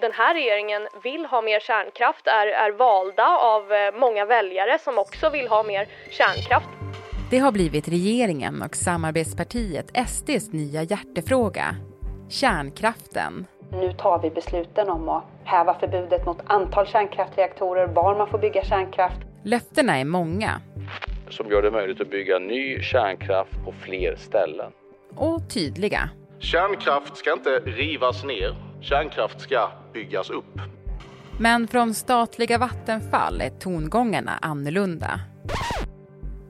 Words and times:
den 0.00 0.12
här 0.12 0.34
regeringen 0.34 0.88
vill 1.02 1.26
ha 1.26 1.42
mer 1.42 1.60
kärnkraft, 1.60 2.26
är, 2.26 2.46
är 2.46 2.70
valda 2.72 3.26
av 3.26 3.72
eh, 3.72 4.00
många 4.00 4.24
väljare 4.24 4.78
som 4.78 4.98
också 4.98 5.30
vill 5.30 5.48
ha 5.48 5.62
mer 5.62 5.86
kärnkraft. 6.10 6.68
Det 7.30 7.38
har 7.38 7.52
blivit 7.52 7.88
regeringen 7.88 8.62
och 8.62 8.76
samarbetspartiet 8.76 10.08
SDs 10.08 10.52
nya 10.52 10.82
hjärtefråga, 10.82 11.76
kärnkraften. 12.30 13.46
Nu 13.70 13.92
tar 13.92 14.18
vi 14.22 14.30
besluten 14.30 14.88
om 14.88 15.08
att 15.08 15.24
häva 15.44 15.78
förbudet 15.80 16.26
mot 16.26 16.38
antal 16.46 16.86
kärnkraftreaktorer, 16.86 17.86
var 17.86 18.18
man 18.18 18.30
får 18.30 18.38
bygga 18.38 18.64
kärnkraft. 18.64 19.18
Löftena 19.44 19.98
är 19.98 20.04
många. 20.04 20.60
Som 21.28 21.50
gör 21.50 21.62
det 21.62 21.70
möjligt 21.70 22.00
att 22.00 22.10
bygga 22.10 22.38
ny 22.38 22.82
kärnkraft 22.82 23.64
på 23.64 23.72
fler 23.72 24.16
ställen. 24.16 24.72
Och 25.16 25.50
tydliga. 25.54 26.10
Kärnkraft 26.38 27.16
ska 27.16 27.32
inte 27.32 27.50
rivas 27.50 28.24
ner. 28.24 28.71
Kärnkraft 28.82 29.40
ska 29.40 29.70
byggas 29.92 30.30
upp. 30.30 30.60
Men 31.38 31.68
från 31.68 31.94
statliga 31.94 32.58
Vattenfall 32.58 33.40
är 33.40 33.50
tongångarna 33.50 34.38
annorlunda. 34.42 35.20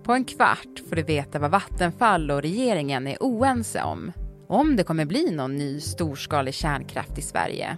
På 0.02 0.12
en 0.12 0.24
kvart 0.24 0.88
får 0.88 0.96
du 0.96 1.02
veta 1.02 1.38
vad 1.38 1.50
Vattenfall 1.50 2.30
och 2.30 2.42
regeringen 2.42 3.06
är 3.06 3.16
oense 3.20 3.82
om. 3.82 4.12
Om 4.48 4.76
det 4.76 4.84
kommer 4.84 5.04
bli 5.04 5.30
någon 5.30 5.56
ny 5.56 5.80
storskalig 5.80 6.54
kärnkraft 6.54 7.18
i 7.18 7.22
Sverige. 7.22 7.76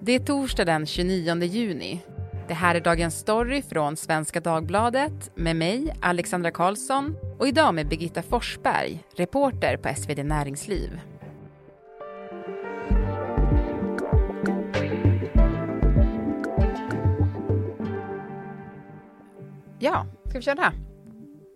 Det 0.00 0.12
är 0.12 0.18
torsdag 0.18 0.64
den 0.64 0.86
29 0.86 1.42
juni. 1.42 2.00
Det 2.48 2.54
här 2.54 2.74
är 2.74 2.80
Dagens 2.80 3.18
Story 3.18 3.62
från 3.62 3.96
Svenska 3.96 4.40
Dagbladet 4.40 5.30
med 5.34 5.56
mig, 5.56 5.94
Alexandra 6.00 6.50
Karlsson 6.50 7.16
och 7.38 7.48
idag 7.48 7.74
med 7.74 7.88
Birgitta 7.88 8.22
Forsberg, 8.22 9.04
reporter 9.16 9.76
på 9.76 9.94
SvD 9.94 10.24
Näringsliv. 10.24 11.00
Ja, 19.84 20.06
ska 20.28 20.38
vi 20.38 20.44
köra? 20.44 20.72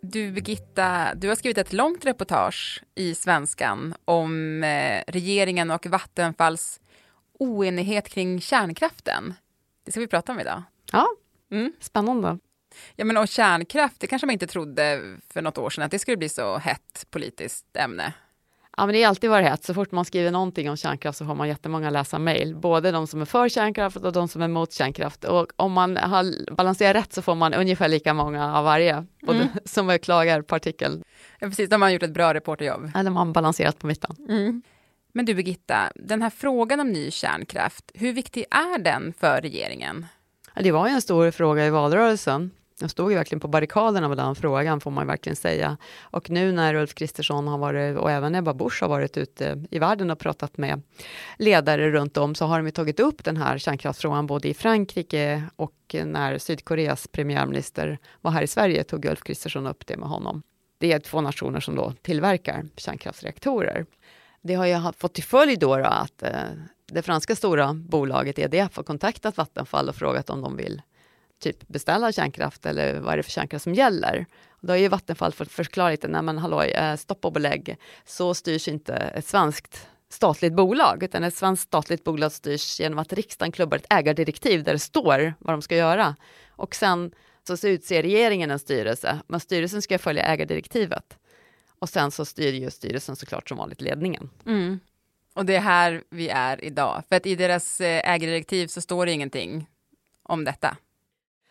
Du 0.02 0.32
Birgitta, 0.32 1.14
du 1.14 1.28
har 1.28 1.34
skrivit 1.34 1.58
ett 1.58 1.72
långt 1.72 2.04
reportage 2.04 2.82
i 2.94 3.14
Svenskan 3.14 3.94
om 4.04 4.62
eh, 4.64 5.02
regeringen 5.06 5.70
och 5.70 5.86
Vattenfalls 5.86 6.80
oenighet 7.38 8.08
kring 8.08 8.40
kärnkraften. 8.40 9.34
Det 9.84 9.90
ska 9.90 10.00
vi 10.00 10.06
prata 10.06 10.32
om 10.32 10.40
idag. 10.40 10.62
Ja, 10.92 11.06
mm. 11.50 11.72
spännande. 11.80 12.38
Ja, 12.96 13.04
men 13.04 13.16
och 13.16 13.28
kärnkraft, 13.28 14.00
det 14.00 14.06
kanske 14.06 14.26
man 14.26 14.32
inte 14.32 14.46
trodde 14.46 15.16
för 15.28 15.42
något 15.42 15.58
år 15.58 15.70
sedan 15.70 15.84
att 15.84 15.90
det 15.90 15.98
skulle 15.98 16.16
bli 16.16 16.28
så 16.28 16.58
hett 16.58 17.06
politiskt 17.10 17.76
ämne. 17.76 18.12
Ja, 18.78 18.86
men 18.86 18.92
det 18.92 19.02
har 19.02 19.08
alltid 19.08 19.30
varit 19.30 19.48
hett. 19.48 19.64
Så 19.64 19.74
fort 19.74 19.92
man 19.92 20.04
skriver 20.04 20.30
någonting 20.30 20.70
om 20.70 20.76
kärnkraft 20.76 21.18
så 21.18 21.26
får 21.26 21.34
man 21.34 21.48
jättemånga 21.48 21.90
läsa 21.90 22.18
mejl. 22.18 22.56
Både 22.56 22.90
de 22.90 23.06
som 23.06 23.20
är 23.20 23.24
för 23.24 23.48
kärnkraft 23.48 23.96
och 23.96 24.12
de 24.12 24.28
som 24.28 24.42
är 24.42 24.44
emot 24.44 24.72
kärnkraft. 24.72 25.24
Och 25.24 25.52
om 25.56 25.72
man 25.72 25.96
har 25.96 26.52
balanserat 26.54 26.96
rätt 26.96 27.12
så 27.12 27.22
får 27.22 27.34
man 27.34 27.54
ungefär 27.54 27.88
lika 27.88 28.14
många 28.14 28.56
av 28.56 28.64
varje, 28.64 29.06
både 29.22 29.38
mm. 29.38 29.48
som 29.64 29.98
klagar 29.98 30.42
på 30.42 30.54
artikeln. 30.54 31.02
Ja, 31.38 31.48
precis, 31.48 31.70
de 31.70 31.82
har 31.82 31.88
gjort 31.88 32.02
ett 32.02 32.14
bra 32.14 32.34
reporterjobb. 32.34 32.90
Eller 32.94 33.10
man 33.10 33.26
har 33.26 33.34
balanserat 33.34 33.78
på 33.78 33.86
mitten. 33.86 34.16
Mm. 34.28 34.62
Men 35.12 35.24
du 35.24 35.34
Birgitta, 35.34 35.92
den 35.94 36.22
här 36.22 36.30
frågan 36.30 36.80
om 36.80 36.88
ny 36.88 37.10
kärnkraft, 37.10 37.90
hur 37.94 38.12
viktig 38.12 38.44
är 38.50 38.78
den 38.78 39.14
för 39.18 39.40
regeringen? 39.40 40.06
Det 40.54 40.72
var 40.72 40.88
ju 40.88 40.94
en 40.94 41.02
stor 41.02 41.30
fråga 41.30 41.66
i 41.66 41.70
valrörelsen. 41.70 42.50
Jag 42.80 42.90
stod 42.90 43.10
ju 43.10 43.16
verkligen 43.16 43.40
på 43.40 43.48
barrikaderna 43.48 44.08
med 44.08 44.16
den 44.16 44.34
frågan, 44.34 44.80
får 44.80 44.90
man 44.90 45.06
verkligen 45.06 45.36
säga. 45.36 45.76
Och 46.00 46.30
nu 46.30 46.52
när 46.52 46.74
Ulf 46.74 46.94
Kristersson 46.94 47.48
har 47.48 47.58
varit, 47.58 47.98
och 47.98 48.10
även 48.10 48.34
Ebba 48.34 48.54
Busch 48.54 48.82
har 48.82 48.88
varit 48.88 49.16
ute 49.16 49.64
i 49.70 49.78
världen 49.78 50.10
och 50.10 50.18
pratat 50.18 50.58
med 50.58 50.82
ledare 51.38 51.90
runt 51.90 52.16
om, 52.16 52.34
så 52.34 52.44
har 52.44 52.62
de 52.62 52.70
tagit 52.70 53.00
upp 53.00 53.24
den 53.24 53.36
här 53.36 53.58
kärnkraftsfrågan 53.58 54.26
både 54.26 54.48
i 54.48 54.54
Frankrike 54.54 55.42
och 55.56 55.96
när 56.04 56.38
Sydkoreas 56.38 57.08
premiärminister 57.08 57.98
var 58.20 58.30
här 58.30 58.42
i 58.42 58.46
Sverige 58.46 58.84
tog 58.84 59.04
Ulf 59.04 59.22
Kristersson 59.22 59.66
upp 59.66 59.86
det 59.86 59.96
med 59.96 60.08
honom. 60.08 60.42
Det 60.78 60.92
är 60.92 60.98
två 60.98 61.20
nationer 61.20 61.60
som 61.60 61.74
då 61.74 61.92
tillverkar 62.02 62.64
kärnkraftsreaktorer. 62.76 63.86
Det 64.42 64.54
har 64.54 64.66
ju 64.66 64.92
fått 64.98 65.14
till 65.14 65.24
följd 65.24 65.60
då, 65.60 65.76
då 65.76 65.84
att 65.84 66.22
eh, 66.22 66.32
det 66.86 67.02
franska 67.02 67.36
stora 67.36 67.74
bolaget 67.74 68.38
EDF 68.38 68.76
har 68.76 68.82
kontaktat 68.82 69.36
Vattenfall 69.36 69.88
och 69.88 69.96
frågat 69.96 70.30
om 70.30 70.40
de 70.40 70.56
vill 70.56 70.82
typ 71.38 71.68
beställa 71.68 72.12
kärnkraft 72.12 72.66
eller 72.66 73.00
vad 73.00 73.12
är 73.12 73.16
det 73.16 73.22
för 73.22 73.30
kärnkraft 73.30 73.62
som 73.62 73.74
gäller? 73.74 74.26
Då 74.60 74.72
har 74.72 74.78
ju 74.78 74.88
Vattenfall 74.88 75.32
fått 75.32 75.52
förklara 75.52 75.90
lite, 75.90 76.08
nej 76.08 76.22
men 76.22 76.38
halloj, 76.38 76.70
eh, 76.70 76.96
stopp 76.96 77.24
och 77.24 77.32
belägg, 77.32 77.76
så 78.04 78.34
styrs 78.34 78.68
inte 78.68 78.94
ett 78.94 79.26
svenskt 79.26 79.88
statligt 80.10 80.52
bolag, 80.52 81.02
utan 81.02 81.24
ett 81.24 81.34
svenskt 81.34 81.62
statligt 81.62 82.04
bolag 82.04 82.32
styrs 82.32 82.80
genom 82.80 82.98
att 82.98 83.12
riksdagen 83.12 83.52
klubbar 83.52 83.76
ett 83.76 83.86
ägardirektiv 83.90 84.64
där 84.64 84.72
det 84.72 84.78
står 84.78 85.34
vad 85.38 85.54
de 85.54 85.62
ska 85.62 85.76
göra. 85.76 86.16
Och 86.48 86.74
sen 86.74 87.12
så 87.56 87.68
utser 87.68 88.02
regeringen 88.02 88.50
en 88.50 88.58
styrelse, 88.58 89.18
men 89.26 89.40
styrelsen 89.40 89.82
ska 89.82 89.98
följa 89.98 90.22
ägardirektivet. 90.22 91.18
Och 91.78 91.88
sen 91.88 92.10
så 92.10 92.24
styr 92.24 92.52
ju 92.52 92.70
styrelsen 92.70 93.16
såklart 93.16 93.48
som 93.48 93.58
vanligt 93.58 93.80
ledningen. 93.80 94.30
Mm. 94.46 94.80
Och 95.34 95.46
det 95.46 95.56
är 95.56 95.60
här 95.60 96.02
vi 96.10 96.28
är 96.28 96.64
idag, 96.64 97.02
för 97.08 97.16
att 97.16 97.26
i 97.26 97.34
deras 97.34 97.80
eh, 97.80 98.10
ägardirektiv 98.14 98.66
så 98.66 98.80
står 98.80 99.06
det 99.06 99.12
ingenting 99.12 99.66
om 100.22 100.44
detta. 100.44 100.76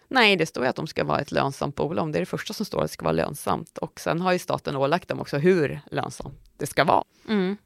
Nej, 0.08 0.36
det 0.36 0.46
står 0.46 0.64
ju 0.64 0.70
att 0.70 0.76
de 0.76 0.88
ska 0.88 1.04
vara 1.04 1.20
ett 1.20 1.32
lönsamt 1.32 1.76
bolag. 1.76 2.14
Det 2.14 2.18
är 2.18 2.20
det 2.20 2.26
första 2.26 2.54
som 2.54 2.66
står, 2.66 2.80
att 2.80 2.88
det 2.88 2.94
ska 2.94 3.04
vara 3.04 3.14
lönsamt. 3.14 3.78
Och 3.78 4.00
sen 4.00 4.22
har 4.22 4.34
ju 4.34 4.40
staten 4.40 4.76
ålagt 4.76 5.08
dem 5.08 5.20
också 5.20 5.38
hur 5.38 5.80
lönsamt 5.92 6.40
det 6.58 6.68
ska 6.68 6.84
vara. 6.84 7.04
Mm. 7.30 7.58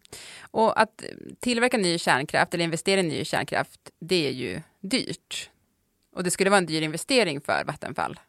Och 0.42 0.82
att 0.82 1.04
tillverka 1.40 1.78
ny 1.78 1.98
kärnkraft 1.98 2.54
eller 2.54 2.64
investera 2.64 3.00
i 3.00 3.04
ny 3.04 3.26
kärnkraft, 3.26 3.80
det 4.00 4.28
är 4.28 4.32
ju 4.32 4.62
dyrt. 4.80 5.50
Och 6.16 6.24
det 6.24 6.32
skulle 6.32 6.50
vara 6.50 6.58
en 6.58 6.66
dyr 6.66 6.82
investering 6.82 7.42
för 7.42 7.64
Vattenfall. 7.66 8.20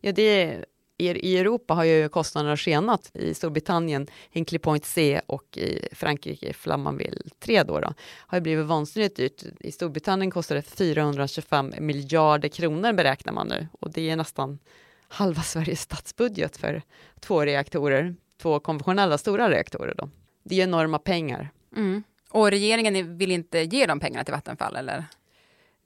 Ja, 0.00 0.12
det 0.12 0.64
i 0.98 1.38
Europa 1.38 1.74
har 1.74 1.84
ju 1.84 2.08
kostnaderna 2.08 2.56
skenat. 2.56 3.10
I 3.14 3.34
Storbritannien, 3.34 4.06
Hinkley 4.30 4.58
Point 4.58 4.84
C 4.84 5.20
och 5.26 5.58
i 5.58 5.88
Frankrike, 5.92 6.52
Flamanville 6.52 7.22
3 7.38 7.62
då, 7.62 7.80
då 7.80 7.94
har 8.26 8.40
blivit 8.40 8.66
vansinnigt 8.66 9.16
dyrt. 9.16 9.42
I 9.60 9.72
Storbritannien 9.72 10.30
kostar 10.30 10.54
det 10.54 10.62
425 10.62 11.74
miljarder 11.78 12.48
kronor 12.48 12.92
beräknar 12.92 13.32
man 13.32 13.48
nu 13.48 13.68
och 13.80 13.92
det 13.92 14.10
är 14.10 14.16
nästan 14.16 14.58
halva 15.08 15.42
Sveriges 15.42 15.80
statsbudget 15.80 16.56
för 16.56 16.82
två 17.20 17.44
reaktorer, 17.44 18.14
två 18.42 18.60
konventionella 18.60 19.18
stora 19.18 19.50
reaktorer 19.50 19.94
då. 19.98 20.08
Det 20.42 20.60
är 20.60 20.64
enorma 20.64 20.98
pengar. 20.98 21.50
Mm. 21.76 22.02
Och 22.30 22.50
regeringen 22.50 23.18
vill 23.18 23.30
inte 23.30 23.60
ge 23.60 23.86
de 23.86 24.00
pengarna 24.00 24.24
till 24.24 24.34
Vattenfall 24.34 24.76
eller? 24.76 25.04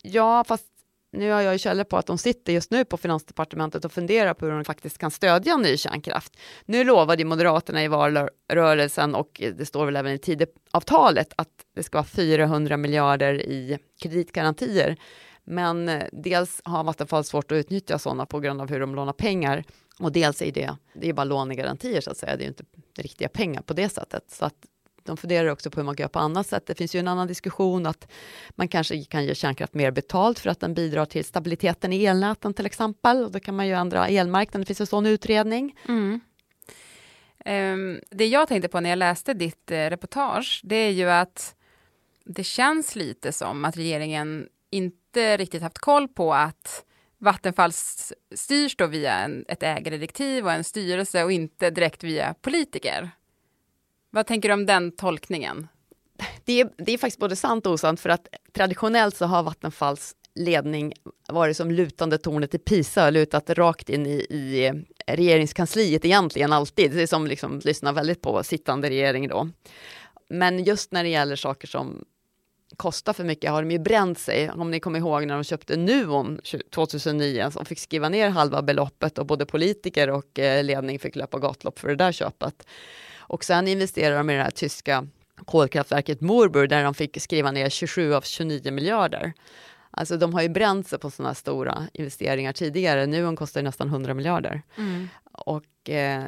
Ja, 0.03 0.45
fast 0.45 0.67
nu 1.11 1.31
har 1.31 1.41
jag 1.41 1.53
ju 1.53 1.59
källor 1.59 1.85
på 1.85 1.97
att 1.97 2.07
de 2.07 2.19
sitter 2.19 2.53
just 2.53 2.71
nu 2.71 2.85
på 2.85 2.97
Finansdepartementet 2.97 3.85
och 3.85 3.93
funderar 3.93 4.35
på 4.35 4.47
hur 4.47 4.53
de 4.53 4.65
faktiskt 4.65 4.99
kan 4.99 5.11
stödja 5.11 5.57
ny 5.57 5.77
kärnkraft. 5.77 6.37
Nu 6.65 6.85
lovade 6.85 7.25
Moderaterna 7.25 7.85
i 7.85 7.89
valrörelsen 7.89 9.15
och 9.15 9.43
det 9.57 9.67
står 9.67 9.87
väl 9.87 9.97
även 9.97 10.13
i 10.13 10.19
Tidöavtalet 10.19 11.33
att 11.37 11.49
det 11.75 11.83
ska 11.83 11.99
vara 11.99 12.07
400 12.07 12.77
miljarder 12.77 13.35
i 13.35 13.79
kreditgarantier. 14.03 14.97
Men 15.45 15.89
eh, 15.89 16.05
dels 16.13 16.61
har 16.65 16.85
Vattenfall 16.85 17.25
svårt 17.25 17.53
att 17.53 17.57
utnyttja 17.57 17.99
sådana 17.99 18.27
på 18.27 18.41
grund 18.41 18.61
av 18.61 18.71
hur 18.71 18.81
de 18.81 18.95
lånar 18.95 19.13
pengar 19.13 19.65
och 19.99 20.13
dels 20.13 20.43
är 20.43 20.53
det, 20.53 20.77
det 20.95 21.09
är 21.09 21.13
bara 21.13 21.25
lånegarantier 21.25 22.01
så 22.01 22.11
att 22.11 22.17
säga, 22.17 22.37
det 22.37 22.43
är 22.43 22.45
ju 22.45 22.49
inte 22.49 22.65
riktiga 22.99 23.29
pengar 23.29 23.63
på 23.63 23.73
det 23.73 23.89
sättet. 23.89 24.31
Så 24.31 24.45
att 24.45 24.55
de 25.03 25.17
funderar 25.17 25.49
också 25.49 25.71
på 25.71 25.81
hur 25.81 25.85
man 25.85 25.97
kan 25.97 26.03
göra 26.03 26.09
på 26.09 26.19
annat 26.19 26.47
sätt. 26.47 26.67
Det 26.67 26.75
finns 26.75 26.95
ju 26.95 26.99
en 26.99 27.09
annan 27.09 27.27
diskussion 27.27 27.87
att 27.87 28.09
man 28.51 28.69
kanske 28.69 29.05
kan 29.05 29.25
ge 29.25 29.35
kärnkraft 29.35 29.75
mer 29.75 29.91
betalt 29.91 30.39
för 30.39 30.51
att 30.51 30.61
den 30.61 30.75
bidrar 30.75 31.05
till 31.05 31.25
stabiliteten 31.25 31.93
i 31.93 32.05
elnäten 32.05 32.55
till 32.55 32.67
exempel. 32.67 33.25
Och 33.25 33.33
då 33.33 33.41
kan 33.41 33.57
man 33.57 33.67
ju 33.67 33.73
ändra 33.73 34.09
elmarknaden. 34.09 34.61
Det 34.61 34.67
finns 34.67 34.81
en 34.81 34.87
sån 34.87 35.07
utredning. 35.07 35.77
Mm. 35.89 36.21
Um, 37.45 38.01
det 38.11 38.27
jag 38.27 38.49
tänkte 38.49 38.69
på 38.69 38.81
när 38.81 38.91
jag 38.91 38.99
läste 38.99 39.35
ditt 39.35 39.71
eh, 39.71 39.77
reportage, 39.77 40.61
det 40.65 40.77
är 40.77 40.91
ju 40.91 41.11
att 41.11 41.55
det 42.25 42.45
känns 42.45 42.97
lite 42.97 43.33
som 43.33 43.65
att 43.65 43.77
regeringen 43.77 44.49
inte 44.71 45.37
riktigt 45.37 45.63
haft 45.63 45.79
koll 45.79 46.09
på 46.09 46.35
att 46.35 46.85
Vattenfall 47.19 47.73
styrs 48.35 48.77
då 48.77 48.87
via 48.87 49.13
en, 49.13 49.45
ett 49.49 49.63
ägardirektiv 49.63 50.45
och 50.45 50.53
en 50.53 50.65
styrelse 50.65 51.25
och 51.25 51.33
inte 51.33 51.71
direkt 51.71 52.05
via 52.05 52.35
politiker. 52.35 53.11
Vad 54.11 54.27
tänker 54.27 54.49
du 54.49 54.53
om 54.53 54.67
den 54.67 54.93
tolkningen? 54.93 55.69
Det 56.45 56.61
är, 56.61 56.71
det 56.77 56.93
är 56.93 56.99
faktiskt 56.99 57.21
både 57.21 57.37
sant 57.37 57.67
och 57.67 57.73
osant 57.73 58.01
för 58.01 58.09
att 58.09 58.29
traditionellt 58.53 59.17
så 59.17 59.27
har 59.27 59.43
Vattenfalls 59.43 60.15
ledning 60.35 60.93
varit 61.29 61.57
som 61.57 61.71
lutande 61.71 62.19
tornet 62.19 62.55
i 62.55 62.59
Pisa, 62.59 63.11
lutat 63.11 63.51
rakt 63.51 63.89
in 63.89 64.07
i, 64.07 64.27
i 64.31 64.73
regeringskansliet 65.07 66.05
egentligen 66.05 66.53
alltid. 66.53 66.91
Det 66.91 67.03
är 67.03 67.07
som 67.07 67.27
liksom 67.27 67.61
lyssnar 67.65 67.93
väldigt 67.93 68.23
på 68.23 68.43
sittande 68.43 68.91
regering 68.91 69.29
då. 69.29 69.49
Men 70.29 70.65
just 70.65 70.93
när 70.93 71.03
det 71.03 71.09
gäller 71.09 71.37
saker 71.37 71.69
som 71.69 72.05
kostar 72.77 73.13
för 73.13 73.25
mycket 73.25 73.51
har 73.51 73.63
de 73.63 73.71
ju 73.71 73.79
bränt 73.79 74.19
sig. 74.19 74.51
Om 74.51 74.71
ni 74.71 74.81
kommer 74.81 74.99
ihåg 74.99 75.27
när 75.27 75.35
de 75.35 75.45
köpte 75.45 75.77
Nuon 75.77 76.41
2009 76.75 77.51
som 77.51 77.65
fick 77.65 77.79
skriva 77.79 78.09
ner 78.09 78.29
halva 78.29 78.63
beloppet 78.63 79.19
och 79.19 79.27
både 79.27 79.47
politiker 79.47 80.11
och 80.11 80.39
eh, 80.39 80.65
ledning 80.65 80.99
fick 80.99 81.17
löpa 81.17 81.39
gatlopp 81.39 81.79
för 81.79 81.89
det 81.89 81.97
där 81.97 82.13
köpet. 82.13 82.67
Och 83.19 83.45
sen 83.45 83.69
investerar 83.69 84.17
de 84.17 84.31
i 84.31 84.37
det 84.37 84.43
här 84.43 84.51
tyska 84.51 85.07
kolkraftverket 85.45 86.21
Moorburg 86.21 86.71
där 86.71 86.85
de 86.85 86.95
fick 86.95 87.23
skriva 87.23 87.51
ner 87.53 87.69
27 87.69 88.15
av 88.15 88.23
29 88.23 88.73
miljarder. 88.73 89.33
Alltså 89.91 90.17
de 90.17 90.35
har 90.35 90.43
ju 90.43 90.49
bränt 90.49 90.89
sig 90.89 90.99
på 90.99 91.11
sådana 91.11 91.35
stora 91.35 91.89
investeringar 91.93 92.53
tidigare. 92.53 93.07
Nuon 93.07 93.37
kostar 93.37 93.63
nästan 93.63 93.89
100 93.89 94.15
miljarder. 94.15 94.63
Mm. 94.77 95.09
Och 95.33 95.91
eh, 95.91 96.25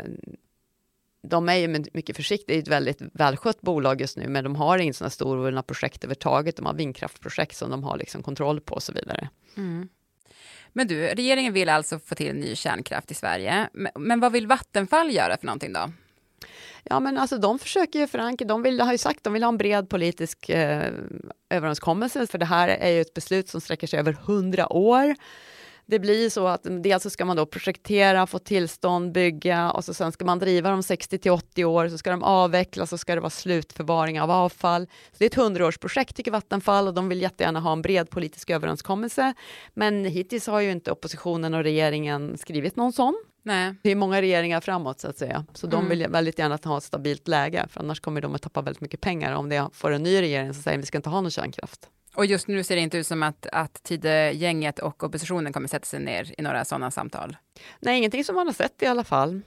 de 1.23 1.49
är 1.49 1.55
ju 1.55 1.85
mycket 1.93 2.17
försiktiga, 2.17 2.55
det 2.55 2.59
är 2.59 2.63
ett 2.63 2.69
väldigt 2.69 3.03
välskött 3.13 3.61
bolag 3.61 4.01
just 4.01 4.17
nu, 4.17 4.29
men 4.29 4.45
de 4.45 4.57
har 4.57 4.79
inga 4.79 4.93
sådana 4.93 5.11
stora 5.11 5.63
projekt 5.63 6.05
överhuvudtaget. 6.05 6.57
De 6.57 6.67
har 6.67 6.75
vindkraftprojekt 6.75 7.57
som 7.57 7.71
de 7.71 7.85
har 7.85 7.99
liksom 7.99 8.23
kontroll 8.23 8.61
på 8.61 8.75
och 8.75 8.83
så 8.83 8.93
vidare. 8.93 9.29
Mm. 9.57 9.89
Men 10.73 10.87
du, 10.87 11.07
regeringen 11.07 11.53
vill 11.53 11.69
alltså 11.69 11.99
få 11.99 12.15
till 12.15 12.35
ny 12.35 12.57
kärnkraft 12.57 13.11
i 13.11 13.15
Sverige. 13.15 13.69
Men, 13.95 14.21
vad 14.21 14.33
vill 14.33 14.47
Vattenfall 14.47 15.11
göra 15.11 15.37
för 15.37 15.47
någonting 15.47 15.73
då? 15.73 15.93
Ja, 16.85 17.01
men 17.01 17.19
alltså 17.19 17.39
de 17.39 17.59
försöker 17.59 17.99
ju 17.99 18.07
förankra, 18.07 18.47
de 18.47 18.63
vill, 18.63 18.81
har 18.81 18.93
ju 18.93 18.99
sagt, 18.99 19.25
de 19.25 19.33
vill 19.33 19.43
ha 19.43 19.49
en 19.49 19.59
bred 19.59 19.89
politisk 19.89 20.49
eh, 20.49 20.93
överenskommelse, 21.51 22.27
för 22.27 22.39
det 22.39 22.47
här 22.47 22.69
är 22.69 22.91
ju 22.91 23.01
ett 23.01 23.15
beslut 23.15 23.49
som 23.49 23.61
sträcker 23.61 23.87
sig 23.87 23.99
över 23.99 24.13
hundra 24.13 24.73
år 24.73 25.15
det 25.91 25.99
blir 25.99 26.31
så 26.31 26.47
att 26.47 26.67
dels 26.83 27.03
så 27.03 27.11
ska 27.11 27.25
man 27.25 27.37
då 27.37 27.47
projektera, 27.47 28.27
få 28.27 28.39
tillstånd, 28.39 29.13
bygga 29.13 29.71
och 29.71 29.85
så 29.85 29.95
sen 29.95 30.13
ska 30.13 30.25
man 30.25 30.39
driva 30.39 30.71
dem 30.71 30.83
60 30.83 31.19
till 31.19 31.31
80 31.31 31.65
år, 31.65 31.89
så 31.89 31.99
ska 31.99 32.11
de 32.11 32.23
avvecklas 32.23 32.93
och 32.93 33.01
ska 33.01 33.15
det 33.15 33.21
vara 33.21 33.31
slutförvaring 33.31 34.21
av 34.21 34.31
avfall. 34.31 34.87
Så 34.87 35.17
det 35.19 35.25
är 35.25 35.27
ett 35.27 35.35
hundraårsprojekt 35.35 36.17
tycker 36.17 36.31
Vattenfall 36.31 36.89
och 36.89 36.95
de 36.95 37.09
vill 37.09 37.23
jättegärna 37.23 37.61
ha 37.61 37.73
en 37.73 37.83
bred 37.83 38.11
politisk 38.11 38.51
överenskommelse. 38.51 39.35
Men 39.75 40.05
hittills 40.05 40.47
har 40.47 40.61
ju 40.61 40.71
inte 40.71 40.93
oppositionen 40.93 41.55
och 41.55 41.63
regeringen 41.63 42.39
skrivit 42.39 42.77
någon 42.77 42.93
sån. 42.93 43.25
Nej. 43.43 43.75
Det 43.83 43.91
är 43.91 43.97
många 43.97 44.23
regeringar 44.23 44.61
framåt 44.61 45.01
så 45.01 45.09
att 45.09 45.19
säga, 45.19 45.45
så 45.55 45.67
de 45.67 45.77
Mm. 45.77 45.89
vill 45.89 46.07
väldigt 46.09 46.39
gärna 46.39 46.59
ha 46.65 46.79
ett 46.79 46.85
stabilt 46.85 47.29
läge, 47.29 47.67
för 47.71 47.81
annars 47.81 48.01
kommer 48.01 48.21
de 48.21 48.35
att 48.35 48.43
tappa 48.43 48.63
väldigt 48.63 48.81
mycket 48.81 49.01
pengar 49.01 49.33
om 49.35 49.49
det 49.49 49.69
får 49.73 49.91
en 49.91 50.03
ny 50.03 50.21
regering 50.21 50.55
som 50.55 50.63
säger 50.63 50.79
att 50.79 50.83
vi 50.83 50.87
ska 50.87 50.99
inte 50.99 51.11
ha 51.11 51.21
någon 51.21 51.31
kärnkraft. 51.31 51.89
Och 52.15 52.27
just 52.27 52.49
nu 52.49 52.63
ser 52.63 52.77
det 52.77 52.83
inte 52.83 52.99
ut 52.99 53.07
som 53.07 53.23
att, 53.23 53.47
att 53.53 53.83
Tidegänget 53.83 54.79
och 54.79 55.05
oppositionen 55.05 55.53
kommer 55.53 55.69
sätta 55.69 55.85
sig 55.85 56.01
ner 56.01 56.35
i 56.39 56.43
några 56.43 56.65
sådana 56.65 56.91
samtal. 56.91 57.37
Nej, 57.81 57.99
ingenting 57.99 58.25
som 58.25 58.35
man 58.35 58.47
har 58.47 58.55
sett 58.55 58.83
i 58.83 58.87
alla 58.87 59.05
fall. 59.05 59.41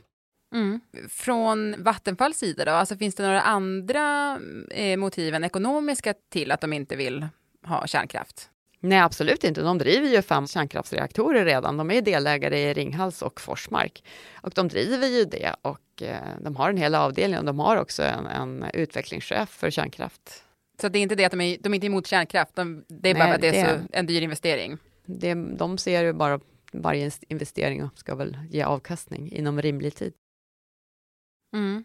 Mm. 0.54 0.80
Från 1.10 1.84
Vattenfalls 1.84 2.38
sida 2.38 2.66
då, 2.66 2.72
alltså 2.72 2.96
finns 2.96 3.16
det 3.16 3.24
några 3.24 3.42
andra 3.42 4.40
eh, 4.72 4.98
motiv 4.98 5.36
än 5.36 5.44
ekonomiska 5.44 6.14
till 6.30 6.52
att 6.52 6.62
de 6.62 6.74
inte 6.74 6.96
vill 6.96 7.28
ha 7.66 7.88
kärnkraft? 7.88 8.50
Nej, 8.80 9.00
absolut 9.00 9.44
inte. 9.44 9.62
De 9.62 9.78
driver 9.78 10.08
ju 10.08 10.22
fem 10.22 10.48
kärnkraftsreaktorer 10.48 11.46
redan. 11.46 11.78
De 11.78 11.92
är 11.92 12.02
delägare 12.02 12.60
i 12.60 12.74
Ringhals 12.74 13.22
och 13.22 13.42
Forsmark. 13.42 14.04
Och 14.42 14.52
de 14.56 14.68
driver 14.68 15.08
ju 15.08 15.26
det 15.26 15.56
och 15.62 16.02
eh, 16.02 16.18
de 16.42 16.56
har 16.56 16.70
en 16.70 16.78
hel 16.78 16.96
avdelning 16.96 17.40
och 17.40 17.46
de 17.46 17.60
har 17.60 17.78
också 17.78 18.04
en, 18.04 18.26
en 18.26 18.66
utvecklingschef 18.74 19.50
för 19.50 19.70
kärnkraft. 19.70 20.44
Så 20.82 20.90
det 20.90 21.00
är 21.00 21.04
inte 21.04 21.16
det 21.16 21.26
att 21.26 21.32
de 21.32 21.42
är, 21.42 21.58
de 21.60 21.74
är 21.74 21.76
inte 21.76 21.88
emot 21.88 22.08
kärnkraft, 22.08 22.56
de, 22.56 22.86
det 22.88 23.10
är 23.10 23.14
Nej, 23.14 23.24
bara 23.24 23.36
att 23.36 23.42
det 23.42 23.48
är 23.60 23.66
det- 23.78 23.80
så, 23.82 23.88
en 23.98 24.06
dyr 24.06 24.22
investering. 24.22 24.78
Det, 25.06 25.34
de 25.34 25.78
ser 25.78 26.04
ju 26.04 26.14
bara 26.14 26.40
varje 26.72 27.12
investering 27.28 27.90
ska 27.96 28.16
väl 28.16 28.38
ge 28.50 28.64
avkastning 28.64 29.32
inom 29.32 29.62
rimlig 29.62 29.96
tid. 29.96 30.14
Mm. 31.56 31.84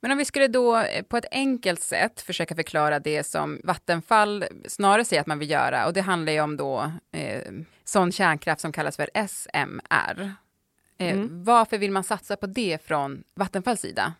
Men 0.00 0.10
om 0.12 0.18
vi 0.18 0.24
skulle 0.24 0.48
då 0.48 0.76
eh, 0.78 1.02
på 1.02 1.16
ett 1.16 1.24
enkelt 1.30 1.80
sätt 1.80 2.20
försöka 2.20 2.54
förklara 2.54 2.98
det 3.00 3.24
som 3.24 3.60
Vattenfall 3.64 4.44
snarare 4.68 5.04
säger 5.04 5.20
att 5.20 5.26
man 5.26 5.38
vill 5.38 5.50
göra, 5.50 5.86
och 5.86 5.92
det 5.92 6.00
handlar 6.00 6.32
ju 6.32 6.40
om 6.40 6.56
då 6.56 6.92
eh, 7.12 7.52
sån 7.84 8.12
kärnkraft 8.12 8.60
som 8.60 8.72
kallas 8.72 8.96
för 8.96 9.10
SMR. 9.28 10.20
Eh, 10.22 11.12
Mm. 11.14 11.44
Varför 11.44 11.78
vill 11.78 11.90
man 11.90 12.04
satsa 12.04 12.36
på 12.36 12.46
det 12.46 12.78
från 12.84 13.24
Vattenfalls 13.34 13.80
sida? 13.80 14.14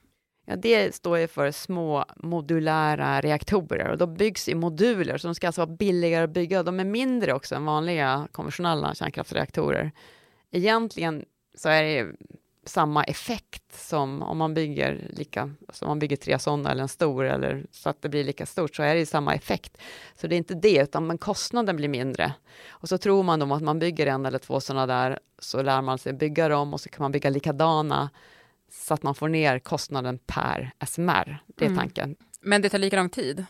Ja, 0.50 0.56
det 0.56 0.94
står 0.94 1.18
ju 1.18 1.28
för 1.28 1.50
små 1.50 2.04
modulära 2.16 3.20
reaktorer 3.20 3.88
och 3.88 3.98
de 3.98 4.14
byggs 4.14 4.48
i 4.48 4.54
moduler, 4.54 5.18
så 5.18 5.28
de 5.28 5.34
ska 5.34 5.46
alltså 5.46 5.60
vara 5.60 5.76
billigare 5.76 6.24
att 6.24 6.30
bygga. 6.30 6.62
De 6.62 6.80
är 6.80 6.84
mindre 6.84 7.34
också 7.34 7.54
än 7.54 7.64
vanliga 7.64 8.28
konventionella 8.32 8.94
kärnkraftsreaktorer. 8.94 9.92
Egentligen 10.50 11.24
så 11.54 11.68
är 11.68 11.82
det 11.82 11.92
ju 11.92 12.16
samma 12.64 13.04
effekt 13.04 13.80
som 13.80 14.22
om 14.22 14.38
man 14.38 14.54
bygger 14.54 15.10
lika, 15.10 15.42
alltså 15.42 15.78
som 15.78 15.88
man 15.88 15.98
bygger 15.98 16.16
tre 16.16 16.38
sådana 16.38 16.70
eller 16.70 16.82
en 16.82 16.88
stor, 16.88 17.24
eller 17.24 17.66
så 17.70 17.90
att 17.90 18.02
det 18.02 18.08
blir 18.08 18.24
lika 18.24 18.46
stort, 18.46 18.76
så 18.76 18.82
är 18.82 18.94
det 18.94 19.00
ju 19.00 19.06
samma 19.06 19.34
effekt. 19.34 19.78
Så 20.14 20.26
det 20.26 20.34
är 20.34 20.38
inte 20.38 20.54
det, 20.54 20.82
utan 20.82 21.06
men 21.06 21.18
kostnaden 21.18 21.76
blir 21.76 21.88
mindre. 21.88 22.32
Och 22.68 22.88
så 22.88 22.98
tror 22.98 23.22
man 23.22 23.38
då 23.38 23.54
att 23.54 23.62
man 23.62 23.78
bygger 23.78 24.06
en 24.06 24.26
eller 24.26 24.38
två 24.38 24.60
sådana 24.60 24.86
där, 24.86 25.18
så 25.38 25.62
lär 25.62 25.82
man 25.82 25.98
sig 25.98 26.12
bygga 26.12 26.48
dem 26.48 26.74
och 26.74 26.80
så 26.80 26.88
kan 26.88 27.02
man 27.02 27.12
bygga 27.12 27.30
likadana 27.30 28.10
så 28.70 28.94
att 28.94 29.02
man 29.02 29.14
får 29.14 29.28
ner 29.28 29.58
kostnaden 29.58 30.18
per 30.26 30.70
SMR. 30.86 31.42
Det 31.46 31.64
är 31.64 31.68
Mm. 31.68 31.78
tanken. 31.78 32.16
Men 32.40 32.62
det 32.62 32.68
tar 32.68 32.78
lika 32.78 32.96
lång 32.96 33.10
tid. 33.10 33.44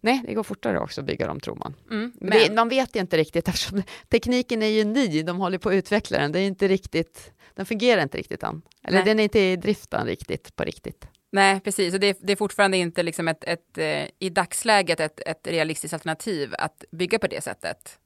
Nej, 0.00 0.22
det 0.26 0.34
går 0.34 0.42
fortare 0.42 0.80
också 0.80 1.00
att 1.00 1.06
bygga 1.06 1.26
dem 1.26 1.40
tror 1.40 1.56
man. 1.56 1.74
Mm. 1.90 2.12
Men 2.20 2.30
det, 2.38 2.52
man 2.54 2.68
vet 2.68 2.96
inte 2.96 3.16
riktigt 3.16 3.48
eftersom 3.48 3.82
tekniken 4.08 4.62
är 4.62 4.66
ju 4.66 4.84
ny. 4.84 5.22
De 5.22 5.38
håller 5.38 5.58
på 5.58 5.68
att 5.68 5.74
utveckla 5.74 6.18
den. 6.18 6.32
Det 6.32 6.38
är 6.40 6.46
inte 6.46 6.68
riktigt, 6.68 7.32
den 7.54 7.66
fungerar 7.66 8.02
inte 8.02 8.18
riktigt 8.18 8.42
än. 8.42 8.62
Eller 8.84 8.98
Nej. 8.98 9.04
den 9.04 9.20
är 9.20 9.24
inte 9.24 9.40
i 9.40 9.56
driften 9.56 10.06
riktigt 10.06 10.56
på 10.56 10.64
riktigt. 10.64 11.06
nej, 11.32 11.60
precis. 11.60 11.94
Och 11.94 12.00
det, 12.00 12.06
är- 12.06 12.16
det 12.20 12.32
är 12.32 12.36
fortfarande 12.36 12.76
inte 12.76 13.02
liksom 13.02 13.28
ett, 13.28 13.44
ett, 13.44 13.78
eh, 13.78 14.04
i 14.18 14.30
dagsläget 14.30 15.00
ett, 15.00 15.20
ett 15.26 15.46
realistiskt 15.46 15.94
alternativ 15.94 16.54
att 16.58 16.84
bygga 16.90 17.18
på 17.18 17.26
det 17.26 17.40
sättet. 17.44 17.98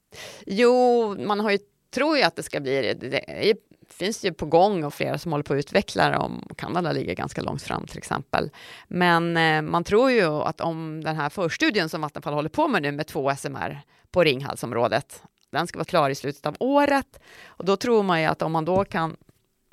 Jo, 0.45 1.15
man 1.25 1.39
har 1.39 1.51
ju, 1.51 1.59
tror 1.93 2.17
ju 2.17 2.23
att 2.23 2.35
det 2.35 2.43
ska 2.43 2.59
bli 2.59 2.93
det. 2.93 3.53
Det 3.91 4.05
finns 4.05 4.23
ju 4.23 4.33
på 4.33 4.45
gång 4.45 4.83
och 4.83 4.93
flera 4.93 5.17
som 5.17 5.31
håller 5.31 5.43
på 5.43 5.53
att 5.53 5.57
utveckla 5.57 6.09
dem. 6.09 6.47
Kanada 6.57 6.91
ligger 6.91 7.15
ganska 7.15 7.41
långt 7.41 7.61
fram 7.61 7.85
till 7.85 7.97
exempel. 7.97 8.49
Men 8.87 9.37
eh, 9.37 9.61
man 9.61 9.83
tror 9.83 10.11
ju 10.11 10.25
att 10.25 10.61
om 10.61 11.03
den 11.03 11.15
här 11.15 11.29
förstudien 11.29 11.89
som 11.89 12.01
Vattenfall 12.01 12.33
håller 12.33 12.49
på 12.49 12.67
med 12.67 12.81
nu 12.81 12.91
med 12.91 13.07
två 13.07 13.35
SMR 13.35 13.81
på 14.11 14.23
Ringhalsområdet, 14.23 15.23
den 15.51 15.67
ska 15.67 15.77
vara 15.77 15.85
klar 15.85 16.09
i 16.09 16.15
slutet 16.15 16.45
av 16.45 16.55
året. 16.59 17.19
Och 17.45 17.65
då 17.65 17.77
tror 17.77 18.03
man 18.03 18.21
ju 18.21 18.27
att 18.27 18.41
om 18.41 18.51
man 18.51 18.65
då 18.65 18.85
kan 18.85 19.17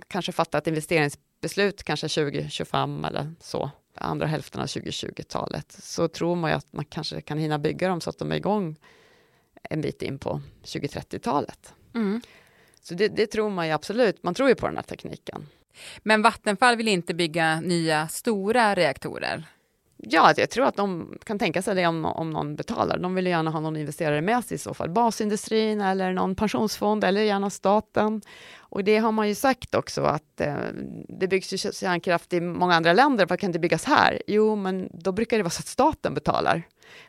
kanske 0.08 0.32
fatta 0.32 0.58
ett 0.58 0.66
investeringsbeslut, 0.66 1.82
kanske 1.82 2.08
2025 2.08 3.04
eller 3.04 3.34
så, 3.40 3.70
andra 3.94 4.26
hälften 4.26 4.60
av 4.60 4.66
2020-talet, 4.66 5.76
så 5.82 6.08
tror 6.08 6.36
man 6.36 6.50
ju 6.50 6.56
att 6.56 6.72
man 6.72 6.84
kanske 6.84 7.20
kan 7.20 7.38
hinna 7.38 7.58
bygga 7.58 7.88
dem 7.88 8.00
så 8.00 8.10
att 8.10 8.18
de 8.18 8.32
är 8.32 8.36
igång 8.36 8.76
en 9.62 9.80
bit 9.80 10.02
in 10.02 10.18
på 10.18 10.40
2030-talet. 10.62 11.74
Mm. 11.94 12.20
Så 12.88 12.94
det, 12.94 13.08
det 13.08 13.26
tror 13.26 13.50
man 13.50 13.66
ju 13.66 13.72
absolut. 13.72 14.22
Man 14.22 14.34
tror 14.34 14.48
ju 14.48 14.54
på 14.54 14.66
den 14.66 14.76
här 14.76 14.82
tekniken. 14.82 15.46
Men 15.98 16.22
Vattenfall 16.22 16.76
vill 16.76 16.88
inte 16.88 17.14
bygga 17.14 17.60
nya 17.60 18.08
stora 18.08 18.74
reaktorer. 18.74 19.44
Ja, 20.00 20.34
jag 20.36 20.50
tror 20.50 20.66
att 20.66 20.76
de 20.76 21.18
kan 21.24 21.38
tänka 21.38 21.62
sig 21.62 21.74
det 21.74 21.86
om, 21.86 22.04
om 22.04 22.30
någon 22.30 22.56
betalar. 22.56 22.98
De 22.98 23.14
vill 23.14 23.26
gärna 23.26 23.50
ha 23.50 23.60
någon 23.60 23.76
investerare 23.76 24.20
med 24.20 24.44
sig 24.44 24.54
i 24.54 24.58
så 24.58 24.74
fall. 24.74 24.90
Basindustrin 24.90 25.80
eller 25.80 26.12
någon 26.12 26.34
pensionsfond 26.34 27.04
eller 27.04 27.20
gärna 27.20 27.50
staten. 27.50 28.22
Och 28.58 28.84
det 28.84 28.98
har 28.98 29.12
man 29.12 29.28
ju 29.28 29.34
sagt 29.34 29.74
också 29.74 30.02
att 30.02 30.40
eh, 30.40 30.54
det 31.08 31.28
byggs 31.28 31.52
ju 31.52 31.72
kärnkraft 31.72 32.32
i 32.32 32.40
många 32.40 32.74
andra 32.74 32.92
länder. 32.92 33.26
Vad 33.26 33.40
kan 33.40 33.52
det 33.52 33.58
byggas 33.58 33.84
här? 33.84 34.22
Jo, 34.26 34.56
men 34.56 34.88
då 34.92 35.12
brukar 35.12 35.36
det 35.36 35.42
vara 35.42 35.50
så 35.50 35.60
att 35.60 35.66
staten 35.66 36.14
betalar 36.14 36.62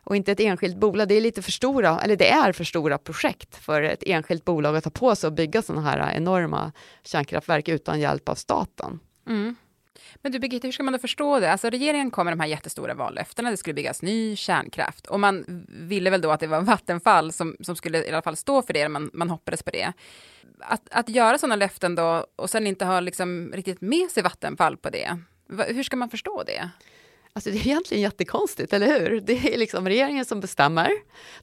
och 0.04 0.16
inte 0.16 0.32
ett 0.32 0.40
enskilt 0.40 0.78
bolag. 0.78 1.08
Det 1.08 1.16
är 1.16 1.22
lite 1.22 1.42
för 1.42 1.52
stora, 1.52 2.00
eller 2.00 2.16
det 2.16 2.30
är 2.30 2.52
för 2.52 2.64
stora 2.64 2.98
projekt 2.98 3.56
för 3.56 3.82
ett 3.82 4.04
enskilt 4.06 4.46
bolag 4.46 4.76
att 4.76 4.84
ta 4.84 4.90
på 4.90 5.16
sig 5.16 5.28
och 5.28 5.34
bygga 5.34 5.62
sådana 5.62 5.90
här 5.90 6.14
enorma 6.16 6.72
kärnkraftverk 7.04 7.68
utan 7.68 8.00
hjälp 8.00 8.30
av 8.30 8.36
staten. 8.36 9.00
Mm. 9.28 9.56
Men 10.22 10.32
du 10.32 10.40
Birgitta, 10.40 10.68
hur 10.68 10.72
ska 10.72 10.84
man 10.84 10.94
då 10.94 11.00
förstå 11.00 11.40
det? 11.40 11.52
Alltså 11.52 11.70
regeringen 11.70 12.12
kom 12.12 12.26
med 12.26 12.32
de 12.32 12.40
här 12.40 12.48
jättestora 12.48 12.94
vallöftena, 12.94 13.52
det 13.52 13.58
skulle 13.58 13.74
byggas 13.74 14.02
ny 14.02 14.36
kärnkraft 14.36 15.08
och 15.08 15.20
man 15.20 15.66
ville 15.68 16.10
väl 16.10 16.22
då 16.22 16.32
att 16.32 16.40
det 16.40 16.48
var 16.48 16.62
Vattenfall 16.62 17.32
som, 17.32 17.56
som 17.60 17.76
skulle 17.76 18.06
i 18.06 18.12
alla 18.12 18.22
fall 18.22 18.36
stå 18.36 18.62
för 18.62 18.74
det, 18.74 18.90
man, 18.90 19.10
man 19.14 19.30
hoppades 19.30 19.64
på 19.64 19.72
det. 19.72 19.94
Att, 20.60 20.82
att 20.92 21.10
göra 21.10 21.38
sådana 21.38 21.56
löften 21.56 21.96
då 21.96 22.26
och 22.36 22.50
sen 22.50 22.68
inte 22.68 22.86
ha 22.86 23.00
liksom 23.00 23.52
riktigt 23.54 23.82
med 23.82 24.12
sig 24.12 24.24
Vattenfall 24.24 24.78
på 24.78 24.90
det, 24.90 25.18
va, 25.48 25.64
hur 25.68 25.84
ska 25.84 25.96
man 25.98 26.10
förstå 26.10 26.44
det? 26.44 26.70
Alltså 27.34 27.50
det 27.50 27.58
är 27.58 27.68
egentligen 27.68 28.04
jättekonstigt, 28.04 28.74
eller 28.74 29.00
hur? 29.00 29.22
Det 29.22 29.54
är 29.54 29.58
liksom 29.58 29.88
regeringen 29.88 30.26
som 30.26 30.40
bestämmer. 30.40 30.92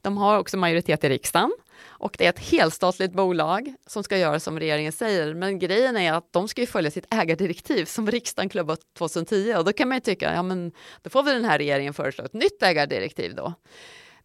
De 0.00 0.16
har 0.16 0.38
också 0.38 0.56
majoritet 0.56 1.04
i 1.04 1.08
riksdagen 1.08 1.52
och 1.84 2.14
det 2.18 2.24
är 2.24 2.28
ett 2.28 2.38
helstatligt 2.38 3.12
bolag 3.12 3.74
som 3.86 4.02
ska 4.02 4.18
göra 4.18 4.40
som 4.40 4.58
regeringen 4.58 4.92
säger. 4.92 5.34
Men 5.34 5.58
grejen 5.58 5.96
är 5.96 6.12
att 6.12 6.32
de 6.32 6.48
ska 6.48 6.60
ju 6.60 6.66
följa 6.66 6.90
sitt 6.90 7.14
ägardirektiv 7.14 7.84
som 7.84 8.10
riksdagen 8.10 8.48
klubbat 8.48 8.80
2010 8.98 9.54
och 9.58 9.64
då 9.64 9.72
kan 9.72 9.88
man 9.88 9.96
ju 9.96 10.00
tycka, 10.00 10.34
ja 10.34 10.42
men 10.42 10.72
då 11.02 11.10
får 11.10 11.22
väl 11.22 11.34
den 11.34 11.44
här 11.44 11.58
regeringen 11.58 11.94
föreslå 11.94 12.24
ett 12.24 12.32
nytt 12.32 12.62
ägardirektiv 12.62 13.34
då. 13.34 13.54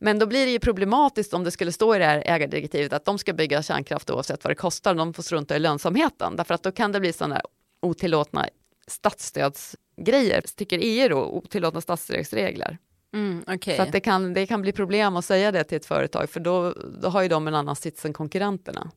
Men 0.04 0.20
då 0.20 0.26
blir 0.26 0.46
det 0.46 0.52
ju 0.52 0.60
problematiskt 0.60 1.34
om 1.34 1.44
det 1.44 1.52
skulle 1.52 1.72
stå 1.72 1.96
i 1.96 2.00
det 2.00 2.06
här 2.06 2.24
ägardirektivet 2.26 2.94
att 2.94 3.06
de 3.06 3.18
ska 3.18 3.34
bygga 3.34 3.64
kärnkraft 3.64 4.10
oavsett 4.10 4.44
vad 4.44 4.52
det 4.52 4.56
kostar. 4.56 4.96
De 4.96 5.14
får 5.14 5.24
strunta 5.24 5.56
i 5.56 5.60
lönsamheten 5.60 6.36
därför 6.36 6.54
att 6.54 6.64
då 6.64 6.72
kan 6.72 6.92
det 6.92 7.00
bli 7.00 7.14
sådana 7.14 7.36
här 7.36 7.44
otillåtna 7.82 8.48
statsstödsgrejer, 8.88 10.42
tycker 10.56 10.80
EU 10.82 11.10
då, 11.10 11.24
otillåtna 11.24 11.82
statsstödsregler. 11.82 12.78
Mm, 13.14 13.44
okej. 13.48 13.76
Så 13.78 13.82
att 13.82 13.92
det 13.92 14.00
kan, 14.00 14.34
det 14.34 14.48
kan 14.48 14.62
bli 14.62 14.72
problem 14.72 15.16
att 15.16 15.26
säga 15.26 15.52
det 15.52 15.64
till 15.64 15.78
ett 15.78 15.86
företag 15.86 16.30
för 16.30 16.40
då, 16.40 16.74
då 17.02 17.10
har 17.10 17.22
ju 17.22 17.28
de 17.28 17.48
en 17.48 17.56
annan 17.56 17.76
sits 17.76 18.06
än 18.06 18.14
konkurrenterna. 18.14 18.92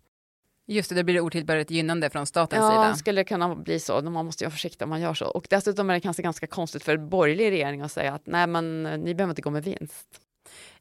Just 0.66 0.88
det, 0.88 0.94
det 0.94 1.04
blir 1.04 1.20
otillbörligt 1.20 1.70
gynnande 1.70 2.10
från 2.10 2.26
statens 2.26 2.60
Ja, 2.60 2.70
sida. 2.70 2.94
skulle 2.94 3.20
det 3.20 3.24
kunna 3.24 3.54
bli 3.54 3.80
så. 3.80 4.02
Man 4.02 4.26
måste 4.26 4.44
ju 4.44 4.46
vara 4.46 4.52
försiktig 4.52 4.82
om 4.82 4.90
man 4.90 5.00
gör 5.00 5.14
så. 5.14 5.26
Och 5.26 5.46
dessutom 5.50 5.90
är 5.90 5.94
det 5.94 6.00
kanske 6.00 6.22
ganska 6.22 6.46
konstigt 6.46 6.84
för 6.84 6.94
en 6.94 7.08
borgerlig 7.08 7.50
regering 7.50 7.80
att 7.80 7.92
säga 7.92 8.12
att 8.14 8.26
nej, 8.26 8.46
men 8.46 8.86
eh, 8.86 8.98
ni 8.98 9.14
behöver 9.14 9.30
inte 9.32 9.42
gå 9.42 9.50
med 9.50 9.64
vinst. 9.64 10.20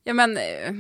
Ja, 0.04 0.14
men 0.14 0.38
eh, 0.38 0.72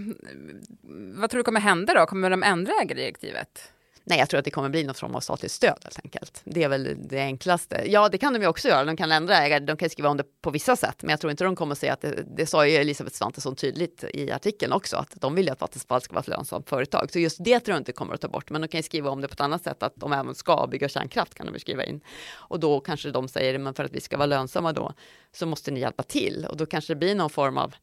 vad 1.16 1.30
tror 1.30 1.40
du 1.40 1.44
kommer 1.44 1.60
hända 1.60 1.94
då? 1.94 2.06
Kommer 2.06 2.30
de 2.30 2.44
ändra 2.44 2.74
ägardirektivet? 2.82 3.73
Nej, 4.06 4.20
jag 4.20 4.30
tror 4.30 4.38
att 4.38 4.46
det 4.46 4.52
kommer 4.52 4.70
bli 4.70 4.84
något 4.84 5.00
form 5.00 5.16
av 5.16 5.20
statligt 5.20 5.52
stöd 5.52 5.78
helt 5.84 6.00
enkelt. 6.04 6.42
Det 6.44 6.64
är 6.64 6.70
väl 6.70 6.96
det 7.10 7.20
enklaste. 7.20 7.84
Ja, 7.86 8.10
det 8.10 8.18
kan 8.18 8.34
de 8.34 8.42
ju 8.42 8.48
också 8.48 8.68
göra. 8.68 8.86
De 8.86 8.98
kan 8.98 9.12
ändra 9.12 9.38
ägare, 9.38 9.60
de 9.60 9.78
kan 9.78 9.90
skriva 9.90 10.10
om 10.10 10.18
det 10.18 10.24
på 10.42 10.50
vissa 10.50 10.76
sätt. 10.76 10.96
Men 11.02 11.10
jag 11.10 11.20
tror 11.20 11.32
inte 11.32 11.44
de 11.44 11.56
kommer 11.56 11.76
säga 11.76 11.94
att 11.94 12.02
det, 12.02 12.24
det 12.38 12.46
sa 12.46 12.68
ju 12.68 12.76
Elisabeth 12.76 13.16
Svantesson 13.16 13.56
tydligt 13.56 14.04
i 14.14 14.32
artikeln 14.32 14.74
också, 14.74 14.98
att 14.98 15.14
de 15.16 15.36
vill 15.36 15.46
ju 15.46 15.52
att 15.52 15.62
Vattenfall 15.62 16.02
ska 16.02 16.14
vara 16.14 16.22
ett 16.22 16.28
lönsamt 16.28 16.70
företag. 16.70 17.12
Så 17.12 17.20
just 17.20 17.44
det 17.44 17.60
tror 17.60 17.74
jag 17.74 17.82
inte 17.82 17.92
kommer 17.92 18.14
att 18.14 18.22
ta 18.22 18.28
bort. 18.28 18.50
Men 18.50 18.62
de 18.62 18.68
kan 18.68 18.80
ju 18.80 18.84
skriva 18.84 19.10
om 19.10 19.22
det 19.22 19.28
på 19.28 19.34
ett 19.34 19.42
annat 19.42 19.64
sätt, 19.64 19.84
att 19.84 19.94
de 19.96 20.14
även 20.14 20.36
ska 20.36 20.68
bygga 20.68 20.90
kärnkraft 20.90 21.34
kan 21.34 21.46
de 21.46 21.54
ju 21.54 21.60
skriva 21.60 21.84
in. 21.84 22.02
Och 22.34 22.60
då 22.60 22.80
kanske 22.80 23.12
de 23.12 23.28
säger, 23.28 23.60
men 23.60 23.74
för 23.74 23.84
att 23.84 23.94
vi 23.94 24.02
ska 24.02 24.18
vara 24.18 24.26
lönsamma 24.26 24.74
då, 24.74 24.94
så 25.32 25.46
måste 25.46 25.72
ni 25.72 25.80
hjälpa 25.80 26.04
till. 26.04 26.48
Och 26.50 26.58
då 26.58 26.66
kanske 26.66 26.94
det 26.94 26.98
blir 26.98 27.16
någon 27.16 27.30
form 27.30 27.58
av 27.58 27.76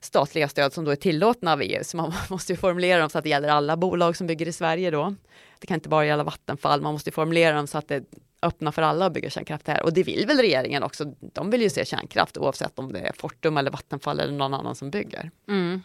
statliga 0.00 0.48
stöd 0.48 0.72
som 0.72 0.84
då 0.84 0.90
är 0.90 0.96
tillåtna 0.96 1.52
av 1.52 1.62
EU. 1.62 1.84
Så 1.84 1.96
man 1.96 2.12
måste 2.30 2.52
ju 2.52 2.56
formulera 2.56 3.00
dem 3.00 3.10
så 3.10 3.18
att 3.18 3.24
det 3.24 3.30
gäller 3.30 3.48
alla 3.48 3.76
bolag 3.76 4.16
som 4.16 4.26
bygger 4.26 4.48
i 4.48 4.52
Sverige 4.52 4.90
då. 4.90 5.14
Det 5.58 5.66
kan 5.66 5.74
inte 5.74 5.88
bara 5.88 6.06
gälla 6.06 6.24
Vattenfall, 6.24 6.80
man 6.80 6.92
måste 6.92 7.10
formulera 7.10 7.56
dem 7.56 7.66
så 7.66 7.78
att 7.78 7.88
det 7.88 8.04
öppnar 8.42 8.72
för 8.72 8.82
alla 8.82 9.06
att 9.06 9.12
bygga 9.12 9.30
kärnkraft 9.30 9.68
här. 9.68 9.82
Och 9.82 9.92
det 9.92 10.02
vill 10.02 10.26
väl 10.26 10.38
regeringen 10.38 10.82
också. 10.82 11.04
De 11.20 11.50
vill 11.50 11.62
ju 11.62 11.70
se 11.70 11.84
kärnkraft 11.84 12.38
oavsett 12.38 12.78
om 12.78 12.92
det 12.92 12.98
är 12.98 13.12
Fortum 13.12 13.56
eller 13.56 13.70
Vattenfall 13.70 14.20
eller 14.20 14.32
någon 14.32 14.54
annan 14.54 14.74
som 14.74 14.90
bygger. 14.90 15.30
Mm. 15.48 15.82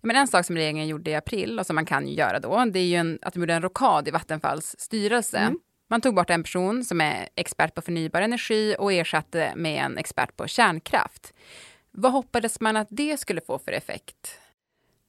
Men 0.00 0.16
en 0.16 0.28
sak 0.28 0.46
som 0.46 0.56
regeringen 0.56 0.88
gjorde 0.88 1.10
i 1.10 1.14
april 1.14 1.58
och 1.58 1.66
som 1.66 1.74
man 1.74 1.86
kan 1.86 2.08
göra 2.08 2.40
då, 2.40 2.64
det 2.64 2.78
är 2.78 2.84
ju 2.84 2.96
en, 2.96 3.18
att 3.22 3.34
de 3.34 3.40
gjorde 3.40 3.54
en 3.54 3.62
rockad 3.62 4.08
i 4.08 4.10
Vattenfalls 4.10 4.76
styrelse. 4.78 5.38
Mm. 5.38 5.58
Man 5.90 6.00
tog 6.00 6.14
bort 6.14 6.30
en 6.30 6.42
person 6.42 6.84
som 6.84 7.00
är 7.00 7.28
expert 7.34 7.74
på 7.74 7.82
förnybar 7.82 8.22
energi 8.22 8.76
och 8.78 8.92
ersatte 8.92 9.52
med 9.56 9.84
en 9.84 9.98
expert 9.98 10.36
på 10.36 10.46
kärnkraft. 10.46 11.32
Vad 11.98 12.12
hoppades 12.12 12.60
man 12.60 12.76
att 12.76 12.88
det 12.90 13.20
skulle 13.20 13.40
få 13.40 13.58
för 13.58 13.72
effekt? 13.72 14.38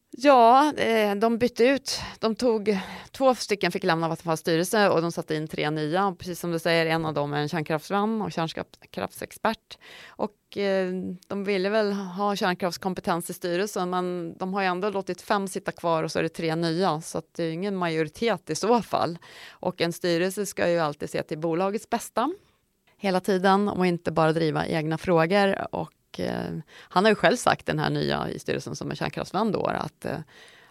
Ja, 0.09 0.73
eh, 0.73 1.15
de 1.15 1.37
bytte 1.37 1.63
ut. 1.63 1.99
De 2.19 2.35
tog, 2.35 2.79
två 3.11 3.35
stycken 3.35 3.71
fick 3.71 3.83
lämna 3.83 4.09
Vattenfalls 4.09 4.39
styrelse 4.39 4.89
och 4.89 5.01
de 5.01 5.11
satte 5.11 5.35
in 5.35 5.47
tre 5.47 5.69
nya. 5.69 6.07
Och 6.07 6.19
Precis 6.19 6.39
som 6.39 6.51
du 6.51 6.59
säger, 6.59 6.85
en 6.85 7.05
av 7.05 7.13
dem 7.13 7.33
är 7.33 7.37
en 7.37 7.49
kärnkraftsvän 7.49 8.21
och 8.21 8.31
kärnkraftsexpert. 8.31 9.77
Och 10.07 10.57
eh, 10.57 10.91
de 11.27 11.43
ville 11.43 11.69
väl 11.69 11.93
ha 11.93 12.35
kärnkraftskompetens 12.35 13.29
i 13.29 13.33
styrelsen, 13.33 13.89
men 13.89 14.37
de 14.37 14.53
har 14.53 14.61
ju 14.61 14.67
ändå 14.67 14.89
låtit 14.89 15.21
fem 15.21 15.47
sitta 15.47 15.71
kvar 15.71 16.03
och 16.03 16.11
så 16.11 16.19
är 16.19 16.23
det 16.23 16.29
tre 16.29 16.55
nya, 16.55 17.01
så 17.01 17.17
att 17.17 17.33
det 17.33 17.43
är 17.43 17.51
ingen 17.51 17.75
majoritet 17.75 18.49
i 18.49 18.55
så 18.55 18.81
fall. 18.81 19.17
Och 19.49 19.81
en 19.81 19.93
styrelse 19.93 20.45
ska 20.45 20.69
ju 20.69 20.79
alltid 20.79 21.09
se 21.09 21.23
till 21.23 21.37
bolagets 21.37 21.89
bästa 21.89 22.31
hela 22.97 23.19
tiden 23.19 23.69
och 23.69 23.85
inte 23.85 24.11
bara 24.11 24.33
driva 24.33 24.65
egna 24.65 24.97
frågor. 24.97 25.75
Och 25.75 25.91
eh, 26.19 26.59
han 26.69 27.05
har 27.05 27.11
ju 27.11 27.15
själv 27.15 27.35
sagt, 27.35 27.65
den 27.65 27.79
här 27.79 27.89
nya 27.89 28.29
i 28.29 28.39
styrelsen 28.39 28.75
som 28.75 28.91
är 28.91 28.95
kärnkraftsvän 28.95 29.51
då, 29.51 29.65
att, 29.65 30.05
eh, 30.05 30.19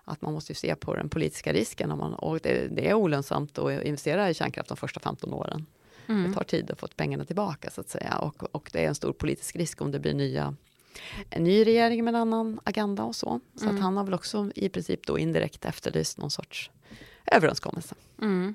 att 0.04 0.22
man 0.22 0.32
måste 0.32 0.54
se 0.54 0.74
på 0.74 0.94
den 0.94 1.08
politiska 1.08 1.52
risken. 1.52 1.90
Om 1.90 1.98
man, 1.98 2.14
och 2.14 2.38
det, 2.42 2.68
det 2.68 2.88
är 2.88 2.94
olönsamt 2.94 3.58
att 3.58 3.82
investera 3.84 4.30
i 4.30 4.34
kärnkraft 4.34 4.68
de 4.68 4.76
första 4.76 5.00
15 5.00 5.32
åren. 5.32 5.66
Det 6.06 6.34
tar 6.34 6.44
tid 6.44 6.70
att 6.70 6.80
få 6.80 6.88
pengarna 6.96 7.24
tillbaka 7.24 7.70
så 7.70 7.80
att 7.80 7.88
säga. 7.88 8.18
Och, 8.18 8.54
och 8.54 8.70
det 8.72 8.84
är 8.84 8.88
en 8.88 8.94
stor 8.94 9.12
politisk 9.12 9.56
risk 9.56 9.80
om 9.80 9.90
det 9.90 9.98
blir 9.98 10.14
nya, 10.14 10.54
en 11.30 11.44
ny 11.44 11.64
regering 11.64 12.04
med 12.04 12.14
en 12.14 12.20
annan 12.20 12.60
agenda 12.64 13.04
och 13.04 13.16
så. 13.16 13.40
Så 13.54 13.68
att 13.68 13.80
han 13.80 13.96
har 13.96 14.04
väl 14.04 14.14
också 14.14 14.50
i 14.54 14.68
princip 14.68 15.06
då 15.06 15.18
indirekt 15.18 15.64
efterlyst 15.64 16.18
någon 16.18 16.30
sorts 16.30 16.70
överenskommelse. 17.26 17.94
Mm. 18.22 18.54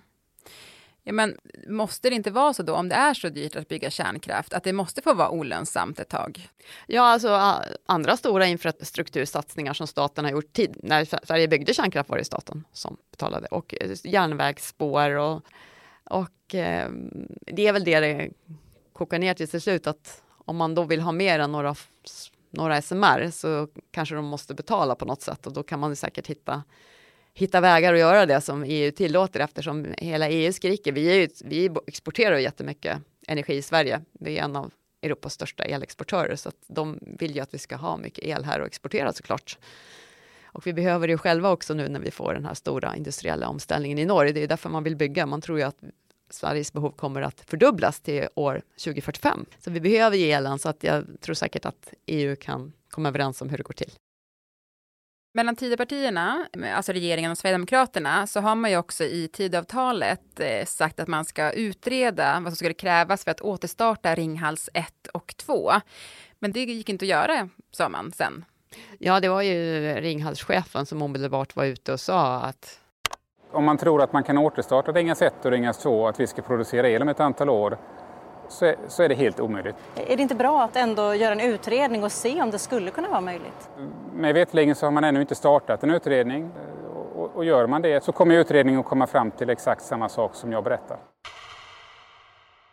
Ja, 1.04 1.14
men 1.14 1.38
måste 1.68 2.10
det 2.10 2.16
inte 2.16 2.32
vara 2.32 2.54
så 2.54 2.64
då, 2.64 2.76
om 2.76 2.90
det 2.90 2.96
är 2.96 3.14
så 3.14 3.30
dyrt 3.30 3.56
att 3.56 3.68
bygga 3.68 3.90
kärnkraft, 3.90 4.54
att 4.54 4.64
det 4.64 4.74
måste 4.74 5.02
få 5.02 5.14
vara 5.14 5.30
olönsamt 5.30 6.00
ett 6.00 6.10
tag? 6.10 6.50
Ja, 6.88 7.02
alltså 7.02 7.62
andra 7.86 8.18
stora 8.18 8.46
infrastruktursatsningar 8.46 9.74
som 9.74 9.88
staten 9.88 10.26
har 10.26 10.32
gjort 10.32 10.54
tid, 10.54 10.80
när 10.84 11.26
Sverige 11.26 11.48
byggde 11.48 11.74
kärnkraft 11.74 12.10
var 12.10 12.18
det 12.18 12.26
staten 12.26 12.64
som 12.74 12.98
betalade 13.12 13.48
och 13.48 13.76
eh, 13.82 13.92
järnvägsspår 14.04 15.10
och, 15.10 15.42
och 16.04 16.56
eh, 16.56 16.90
det 17.42 17.68
är 17.68 17.74
väl 17.74 17.84
det 17.84 18.00
det 18.00 18.30
kokar 18.94 19.20
ner 19.20 19.34
till 19.34 19.48
till 19.48 19.62
slut 19.62 19.88
att 19.88 20.24
om 20.46 20.58
man 20.58 20.76
då 20.76 20.84
vill 20.84 21.02
ha 21.02 21.12
mer 21.12 21.40
än 21.40 21.52
några, 21.52 21.76
några 22.50 22.82
SMR 22.82 23.32
så 23.32 23.68
kanske 23.92 24.16
de 24.16 24.26
måste 24.26 24.54
betala 24.54 24.96
på 24.96 25.06
något 25.06 25.22
sätt 25.22 25.48
och 25.48 25.54
då 25.54 25.64
kan 25.64 25.80
man 25.80 25.96
säkert 25.96 26.28
hitta 26.28 26.64
hitta 27.34 27.62
vägar 27.62 27.94
att 27.94 28.00
göra 28.00 28.26
det 28.26 28.42
som 28.42 28.64
EU 28.68 28.92
tillåter 28.92 29.40
eftersom 29.40 29.94
hela 29.98 30.30
EU 30.30 30.54
skriker. 30.54 30.92
Vi, 30.92 31.10
är 31.10 31.16
ju, 31.16 31.28
vi 31.46 31.70
exporterar 31.88 32.38
ju 32.38 32.44
jättemycket 32.44 32.98
energi 33.28 33.54
i 33.54 33.62
Sverige. 33.62 34.02
Vi 34.20 34.38
är 34.38 34.44
en 34.44 34.56
av 34.56 34.72
Europas 35.02 35.34
största 35.34 35.64
elexportörer 35.64 36.36
så 36.36 36.50
att 36.50 36.56
de 36.68 37.00
vill 37.02 37.36
ju 37.36 37.42
att 37.42 37.54
vi 37.54 37.58
ska 37.58 37.76
ha 37.76 37.98
mycket 37.98 38.24
el 38.24 38.44
här 38.44 38.60
och 38.60 38.68
exportera 38.68 39.14
såklart. 39.14 39.58
Och 40.54 40.68
vi 40.68 40.74
behöver 40.74 41.08
det 41.08 41.12
ju 41.12 41.18
själva 41.18 41.52
också 41.52 41.74
nu 41.74 41.90
när 41.90 42.00
vi 42.00 42.12
får 42.12 42.34
den 42.34 42.46
här 42.46 42.54
stora 42.54 42.96
industriella 42.96 43.48
omställningen 43.48 44.00
i 44.00 44.06
norr. 44.06 44.26
Det 44.26 44.44
är 44.44 44.48
därför 44.48 44.70
man 44.70 44.84
vill 44.84 44.96
bygga. 44.96 45.26
Man 45.26 45.42
tror 45.42 45.60
ju 45.60 45.64
att 45.64 45.78
Sveriges 46.30 46.74
behov 46.74 46.92
kommer 46.92 47.22
att 47.22 47.42
fördubblas 47.42 48.00
till 48.00 48.28
år 48.36 48.62
2045. 48.84 49.46
Så 49.60 49.72
vi 49.72 49.82
behöver 49.82 50.18
ju 50.18 50.32
elen 50.32 50.60
så 50.60 50.70
att 50.70 50.84
jag 50.84 51.06
tror 51.22 51.36
säkert 51.36 51.66
att 51.66 51.94
EU 52.06 52.36
kan 52.36 52.74
komma 52.90 53.10
överens 53.10 53.42
om 53.42 53.50
hur 53.50 53.58
det 53.58 53.64
går 53.64 53.74
till. 53.74 53.92
Mellan 55.34 55.56
Tidöpartierna, 55.56 56.48
alltså 56.76 56.92
regeringen 56.92 57.32
och 57.32 57.38
Sverigedemokraterna, 57.38 58.28
så 58.28 58.40
har 58.40 58.56
man 58.56 58.72
ju 58.72 58.78
också 58.78 59.04
i 59.04 59.28
Tidöavtalet 59.28 60.40
eh, 60.40 60.66
sagt 60.66 61.00
att 61.00 61.08
man 61.08 61.26
ska 61.26 61.52
utreda 61.52 62.40
vad 62.40 62.52
som 62.52 62.56
skulle 62.56 62.74
krävas 62.74 63.24
för 63.24 63.32
att 63.32 63.42
återstarta 63.42 64.16
Ringhals 64.16 64.70
1 64.74 65.08
och 65.14 65.34
2. 65.38 65.72
Men 66.40 66.52
det 66.52 66.60
gick 66.60 66.90
inte 66.90 67.06
att 67.06 67.10
göra, 67.10 67.50
sa 67.72 67.90
man 67.90 68.12
sen. 68.12 68.46
Ja, 69.00 69.20
det 69.20 69.30
var 69.30 69.42
ju 69.42 69.82
Ringhalschefen 69.96 70.86
som 70.86 71.02
omedelbart 71.02 71.56
var 71.56 71.66
ute 71.66 71.94
och 71.94 72.00
sa 72.00 72.36
att 72.36 72.80
Om 73.52 73.66
man 73.66 73.78
tror 73.78 74.02
att 74.02 74.14
man 74.14 74.24
kan 74.24 74.38
återstarta 74.38 74.92
Ringhals 74.92 75.22
1 75.22 75.46
och 75.46 75.52
Ringhals 75.52 75.78
2 75.78 76.02
och 76.02 76.10
att 76.10 76.20
vi 76.20 76.28
ska 76.28 76.42
producera 76.42 76.90
el 76.90 77.02
om 77.02 77.10
ett 77.10 77.20
antal 77.20 77.50
år 77.50 77.78
så 78.52 78.66
är, 78.66 78.76
så 78.88 79.04
är 79.04 79.10
det 79.10 79.16
helt 79.16 79.40
omöjligt. 79.40 79.76
Är 79.96 80.18
det 80.18 80.22
inte 80.22 80.36
bra 80.36 80.64
att 80.64 80.76
ändå 80.76 81.16
göra 81.16 81.32
en 81.32 81.40
utredning 81.40 82.04
och 82.04 82.12
se 82.12 82.42
om 82.42 82.52
det 82.52 82.60
skulle 82.60 82.92
kunna 82.92 83.10
vara 83.10 83.22
möjligt? 83.22 83.70
Med 84.14 84.34
vetligen 84.34 84.76
så 84.76 84.86
har 84.86 84.92
man 84.92 85.04
ännu 85.04 85.22
inte 85.22 85.36
startat 85.36 85.84
en 85.84 85.92
utredning 85.92 86.52
och, 87.16 87.36
och 87.36 87.46
gör 87.46 87.68
man 87.68 87.82
det 87.82 88.04
så 88.04 88.12
kommer 88.12 88.36
utredningen 88.36 88.80
att 88.80 88.86
komma 88.86 89.08
fram 89.08 89.32
till 89.32 89.50
exakt 89.50 89.82
samma 89.82 90.10
sak 90.10 90.36
som 90.36 90.52
jag 90.52 90.64
berättar. 90.64 90.98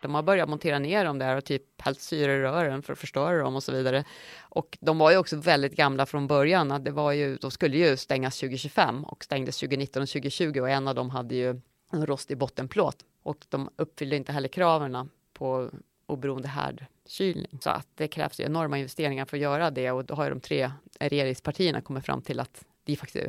de 0.01 0.15
har 0.15 0.23
börjat 0.23 0.49
montera 0.49 0.79
ner 0.79 1.05
dem 1.05 1.19
där 1.19 1.37
och 1.37 1.45
typ 1.45 1.81
hällt 1.81 1.99
syre 2.01 2.33
i 2.33 2.39
rören 2.39 2.81
för 2.81 2.93
att 2.93 2.99
förstöra 2.99 3.37
dem 3.37 3.55
och 3.55 3.63
så 3.63 3.71
vidare. 3.71 4.03
Och 4.41 4.77
de 4.81 4.97
var 4.97 5.11
ju 5.11 5.17
också 5.17 5.35
väldigt 5.35 5.75
gamla 5.75 6.05
från 6.05 6.27
början. 6.27 6.71
Att 6.71 6.85
det 6.85 6.91
var 6.91 7.11
ju, 7.11 7.35
de 7.35 7.51
skulle 7.51 7.77
ju 7.77 7.97
stängas 7.97 8.39
2025 8.39 9.03
och 9.03 9.23
stängdes 9.23 9.59
2019 9.59 10.03
och 10.03 10.09
2020 10.09 10.59
och 10.59 10.69
en 10.69 10.87
av 10.87 10.95
dem 10.95 11.09
hade 11.09 11.35
ju 11.35 11.61
en 11.91 12.05
rostig 12.05 12.37
bottenplåt 12.37 12.97
och 13.23 13.37
de 13.49 13.69
uppfyllde 13.75 14.15
inte 14.15 14.31
heller 14.31 14.49
kraven 14.49 15.09
på 15.39 15.69
oberoende 16.05 16.47
härdkylning. 16.47 17.59
Så 17.61 17.69
att 17.69 17.87
det 17.95 18.07
krävs 18.07 18.39
enorma 18.39 18.77
investeringar 18.77 19.25
för 19.25 19.37
att 19.37 19.41
göra 19.41 19.71
det 19.71 19.91
och 19.91 20.05
då 20.05 20.13
har 20.13 20.23
ju 20.23 20.29
de 20.29 20.39
tre 20.39 20.71
regeringspartierna 20.99 21.81
kommit 21.81 22.05
fram 22.05 22.21
till 22.21 22.39
att 22.39 22.65
det 22.83 22.91
är 22.91 22.97
faktiskt 22.97 23.25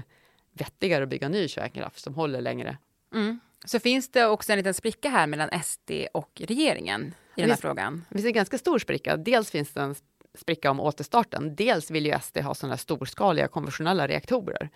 vettigare 0.52 1.02
att 1.02 1.08
bygga 1.08 1.28
ny 1.28 1.48
kärnkraft 1.48 1.98
som 1.98 2.14
håller 2.14 2.40
längre. 2.40 2.78
Mm. 3.14 3.40
Så 3.64 3.80
finns 3.80 4.08
det 4.08 4.26
också 4.26 4.52
en 4.52 4.58
liten 4.58 4.74
spricka 4.74 5.08
här 5.08 5.26
mellan 5.26 5.62
SD 5.62 5.90
och 6.14 6.42
regeringen 6.44 7.02
i 7.02 7.40
den 7.40 7.44
här 7.44 7.48
Visst. 7.48 7.62
frågan. 7.62 8.04
Det 8.08 8.14
finns 8.14 8.26
en 8.26 8.32
ganska 8.32 8.58
stor 8.58 8.78
spricka. 8.78 9.16
Dels 9.16 9.50
finns 9.50 9.72
det 9.72 9.80
en 9.80 9.94
spricka 10.34 10.70
om 10.70 10.80
återstarten. 10.80 11.54
Dels 11.56 11.90
vill 11.90 12.06
ju 12.06 12.18
SD 12.22 12.38
ha 12.38 12.54
sådana 12.54 12.76
storskaliga 12.76 13.48
konventionella 13.48 14.08
reaktorer 14.08 14.68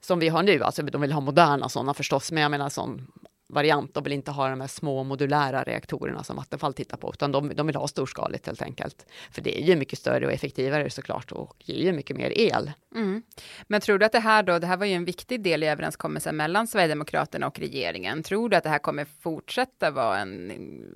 som 0.00 0.18
vi 0.18 0.28
har 0.28 0.42
nu. 0.42 0.62
Alltså 0.62 0.82
de 0.82 1.00
vill 1.00 1.12
ha 1.12 1.20
moderna 1.20 1.68
sådana 1.68 1.94
förstås, 1.94 2.32
men 2.32 2.42
jag 2.42 2.50
menar 2.50 2.68
som 2.68 3.06
variant. 3.48 3.94
De 3.94 4.04
vill 4.04 4.12
inte 4.12 4.30
ha 4.30 4.48
de 4.48 4.60
här 4.60 4.68
små 4.68 5.04
modulära 5.04 5.62
reaktorerna 5.62 6.24
som 6.24 6.36
Vattenfall 6.36 6.74
tittar 6.74 6.96
på, 6.96 7.10
utan 7.14 7.32
de, 7.32 7.54
de 7.54 7.66
vill 7.66 7.76
ha 7.76 7.88
storskaligt 7.88 8.46
helt 8.46 8.62
enkelt. 8.62 9.06
För 9.30 9.42
det 9.42 9.62
är 9.62 9.64
ju 9.64 9.76
mycket 9.76 9.98
större 9.98 10.26
och 10.26 10.32
effektivare 10.32 10.90
såklart 10.90 11.32
och 11.32 11.54
ger 11.58 11.84
ju 11.84 11.92
mycket 11.92 12.16
mer 12.16 12.38
el. 12.38 12.72
Mm. 12.94 13.22
Men 13.66 13.80
tror 13.80 13.98
du 13.98 14.06
att 14.06 14.12
det 14.12 14.20
här 14.20 14.42
då, 14.42 14.58
det 14.58 14.66
här 14.66 14.76
var 14.76 14.86
ju 14.86 14.94
en 14.94 15.04
viktig 15.04 15.42
del 15.42 15.62
i 15.62 15.66
överenskommelsen 15.66 16.36
mellan 16.36 16.66
Sverigedemokraterna 16.66 17.46
och 17.46 17.58
regeringen. 17.58 18.22
Tror 18.22 18.48
du 18.48 18.56
att 18.56 18.64
det 18.64 18.70
här 18.70 18.78
kommer 18.78 19.04
fortsätta 19.04 19.90
vara 19.90 20.18
en 20.18 20.46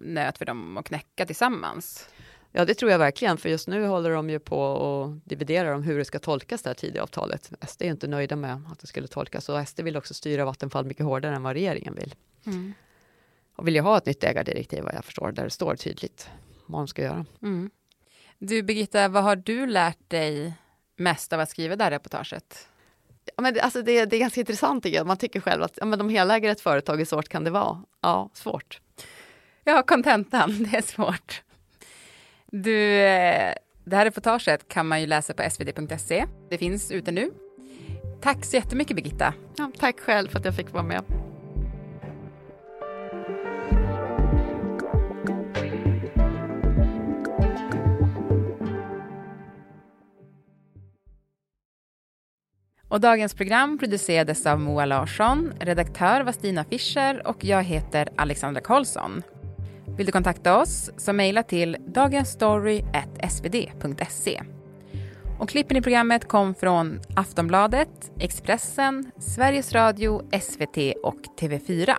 nöt 0.04 0.38
för 0.38 0.44
dem 0.44 0.76
att 0.76 0.84
knäcka 0.84 1.26
tillsammans? 1.26 2.08
Ja, 2.52 2.64
det 2.64 2.74
tror 2.74 2.90
jag 2.90 2.98
verkligen, 2.98 3.36
för 3.38 3.48
just 3.48 3.68
nu 3.68 3.86
håller 3.86 4.10
de 4.10 4.30
ju 4.30 4.38
på 4.38 4.60
och 4.60 5.10
dividerar 5.24 5.72
om 5.72 5.82
hur 5.82 5.98
det 5.98 6.04
ska 6.04 6.18
tolkas 6.18 6.62
det 6.62 6.70
här 6.70 6.74
Tidöavtalet. 6.74 7.52
SD 7.68 7.82
är 7.82 7.86
inte 7.86 8.06
nöjda 8.06 8.36
med 8.36 8.62
att 8.72 8.78
det 8.78 8.86
skulle 8.86 9.06
tolkas 9.06 9.48
och 9.48 9.68
SD 9.68 9.80
vill 9.80 9.96
också 9.96 10.14
styra 10.14 10.44
Vattenfall 10.44 10.84
mycket 10.84 11.06
hårdare 11.06 11.34
än 11.34 11.42
vad 11.42 11.52
regeringen 11.52 11.94
vill. 11.94 12.14
Mm. 12.46 12.72
Och 13.56 13.66
vill 13.66 13.74
ju 13.74 13.80
ha 13.80 13.98
ett 13.98 14.06
nytt 14.06 14.24
ägardirektiv 14.24 14.84
vad 14.84 14.94
jag 14.94 15.04
förstår, 15.04 15.32
där 15.32 15.44
det 15.44 15.50
står 15.50 15.76
tydligt 15.76 16.30
vad 16.66 16.80
de 16.80 16.88
ska 16.88 17.02
göra. 17.02 17.26
Mm. 17.42 17.70
Du 18.38 18.62
Birgitta, 18.62 19.08
vad 19.08 19.22
har 19.22 19.36
du 19.36 19.66
lärt 19.66 20.10
dig 20.10 20.54
mest 20.96 21.32
av 21.32 21.40
att 21.40 21.50
skriva 21.50 21.76
det 21.76 21.84
här 21.84 21.90
reportaget? 21.90 22.68
Ja, 23.36 23.42
men 23.42 23.54
det, 23.54 23.60
alltså 23.60 23.82
det, 23.82 24.04
det 24.04 24.16
är 24.16 24.20
ganska 24.20 24.40
intressant 24.40 24.82
tycker 24.82 24.96
jag. 24.98 25.06
Man 25.06 25.16
tycker 25.16 25.40
själv 25.40 25.62
att 25.62 25.72
ja, 25.76 25.84
men 25.84 25.98
de 25.98 26.08
heläger 26.08 26.50
ett 26.50 26.60
företag, 26.60 26.96
hur 26.96 27.04
svårt 27.04 27.28
kan 27.28 27.44
det 27.44 27.50
vara? 27.50 27.82
Ja, 28.00 28.30
svårt. 28.34 28.80
Ja, 29.64 29.82
kontentan, 29.82 30.62
det 30.70 30.76
är 30.76 30.82
svårt. 30.82 31.42
Du, 32.52 33.00
eh, 33.00 33.54
det 33.84 33.96
här 33.96 34.04
reportaget 34.04 34.68
kan 34.68 34.86
man 34.86 35.00
ju 35.00 35.06
läsa 35.06 35.34
på 35.34 35.50
svd.se. 35.50 36.26
Det 36.50 36.58
finns 36.58 36.90
ute 36.90 37.12
nu. 37.12 37.30
Tack 38.20 38.44
så 38.44 38.56
jättemycket 38.56 38.96
Birgitta. 38.96 39.34
Ja, 39.56 39.70
tack 39.78 40.00
själv 40.00 40.28
för 40.28 40.38
att 40.38 40.44
jag 40.44 40.56
fick 40.56 40.72
vara 40.72 40.82
med. 40.82 41.02
Och 52.88 53.00
dagens 53.00 53.34
program 53.34 53.78
producerades 53.78 54.46
av 54.46 54.60
Moa 54.60 54.84
Larsson, 54.84 55.52
redaktör 55.60 56.20
var 56.20 56.32
Stina 56.32 56.64
Fischer 56.64 57.26
och 57.26 57.44
jag 57.44 57.62
heter 57.62 58.08
Alexandra 58.16 58.60
Karlsson. 58.60 59.22
Vill 59.96 60.06
du 60.06 60.12
kontakta 60.12 60.58
oss 60.58 60.90
så 60.96 61.12
mejla 61.12 61.42
till 61.42 61.76
dagensstory.svd.se. 61.86 64.42
Och 65.40 65.48
klippen 65.48 65.76
i 65.76 65.82
programmet 65.82 66.28
kom 66.28 66.54
från 66.54 67.00
Aftonbladet, 67.16 68.12
Expressen, 68.18 69.10
Sveriges 69.18 69.72
Radio, 69.72 70.22
SVT 70.40 70.76
och 71.02 71.18
TV4. 71.40 71.94